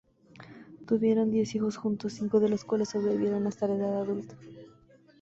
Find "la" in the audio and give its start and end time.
3.67-3.75